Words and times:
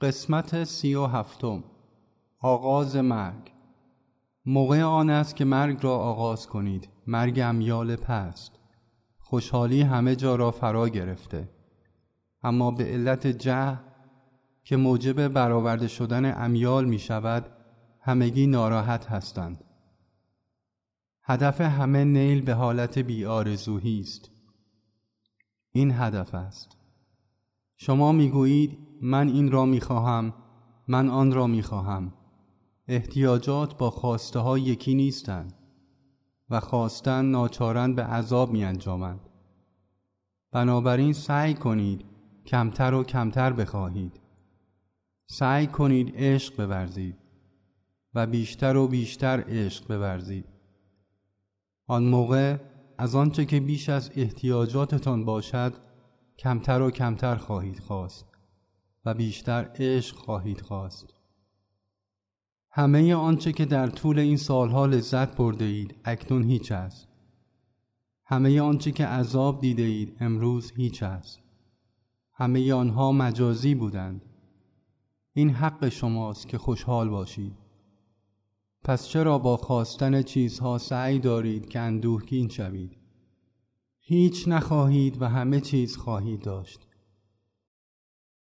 قسمت 0.00 0.64
سی 0.64 0.94
و 0.94 1.06
هفتم. 1.06 1.64
آغاز 2.40 2.96
مرگ. 2.96 3.52
موقع 4.46 4.82
آن 4.82 5.10
است 5.10 5.36
که 5.36 5.44
مرگ 5.44 5.78
را 5.84 5.96
آغاز 5.98 6.46
کنید. 6.46 6.88
مرگ 7.06 7.38
امیال 7.38 7.96
پست. 7.96 8.52
خوشحالی 9.18 9.82
همه 9.82 10.16
جا 10.16 10.36
را 10.36 10.50
فرا 10.50 10.88
گرفته. 10.88 11.48
اما 12.42 12.70
به 12.70 12.84
علت 12.84 13.26
جه 13.26 13.80
که 14.64 14.76
موجب 14.76 15.28
برآورده 15.28 15.88
شدن 15.88 16.44
امیال 16.44 16.84
می 16.84 16.98
شود 16.98 17.46
همگی 18.00 18.46
ناراحت 18.46 19.06
هستند. 19.06 19.64
هدف 21.22 21.60
همه 21.60 22.04
نیل 22.04 22.42
به 22.42 22.54
حالت 22.54 22.98
بیارزوهی 22.98 24.00
است. 24.00 24.30
این 25.72 25.92
هدف 25.92 26.34
است. 26.34 26.76
شما 27.76 28.12
می‌گویید 28.12 28.78
من 29.02 29.28
این 29.28 29.50
را 29.50 29.64
می‌خواهم 29.64 30.34
من 30.88 31.08
آن 31.08 31.32
را 31.32 31.46
می‌خواهم. 31.46 32.12
احتیاجات 32.88 33.78
با 33.78 33.90
خواسته 33.90 34.38
ها 34.38 34.58
یکی 34.58 34.94
نیستند 34.94 35.54
و 36.50 36.60
خواستن 36.60 37.24
ناچارن 37.24 37.94
به 37.94 38.02
عذاب 38.02 38.52
می 38.52 38.64
انجامند. 38.64 39.20
بنابراین 40.52 41.12
سعی 41.12 41.54
کنید 41.54 42.04
کمتر 42.46 42.94
و 42.94 43.04
کمتر 43.04 43.52
بخواهید. 43.52 44.20
سعی 45.26 45.66
کنید 45.66 46.12
عشق 46.14 46.66
بورزید 46.66 47.16
و 48.14 48.26
بیشتر 48.26 48.76
و 48.76 48.88
بیشتر 48.88 49.44
عشق 49.48 49.86
بورزید. 49.86 50.44
آن 51.86 52.04
موقع 52.04 52.56
از 52.98 53.14
آنچه 53.14 53.44
که 53.44 53.60
بیش 53.60 53.88
از 53.88 54.10
احتیاجاتتان 54.16 55.24
باشد 55.24 55.74
کمتر 56.38 56.82
و 56.82 56.90
کمتر 56.90 57.36
خواهید 57.36 57.80
خواست 57.80 58.26
و 59.04 59.14
بیشتر 59.14 59.70
عشق 59.74 60.16
خواهید 60.16 60.60
خواست. 60.60 61.14
همه 62.70 63.14
آنچه 63.14 63.52
که 63.52 63.64
در 63.64 63.86
طول 63.86 64.18
این 64.18 64.36
سالها 64.36 64.86
لذت 64.86 65.36
برده 65.36 65.64
اید 65.64 65.94
اکنون 66.04 66.42
هیچ 66.42 66.72
است. 66.72 67.08
همه 68.24 68.60
آنچه 68.60 68.92
که 68.92 69.06
عذاب 69.06 69.60
دیده 69.60 69.82
اید 69.82 70.16
امروز 70.20 70.72
هیچ 70.76 71.02
است. 71.02 71.40
همه 72.32 72.72
آنها 72.72 73.12
مجازی 73.12 73.74
بودند. 73.74 74.22
این 75.32 75.50
حق 75.50 75.88
شماست 75.88 76.48
که 76.48 76.58
خوشحال 76.58 77.08
باشید. 77.08 77.56
پس 78.84 79.08
چرا 79.08 79.38
با 79.38 79.56
خواستن 79.56 80.22
چیزها 80.22 80.78
سعی 80.78 81.18
دارید 81.18 81.68
که 81.68 81.80
اندوهگین 81.80 82.48
شوید؟ 82.48 83.03
هیچ 84.06 84.48
نخواهید 84.48 85.22
و 85.22 85.28
همه 85.28 85.60
چیز 85.60 85.96
خواهید 85.96 86.42
داشت. 86.42 86.80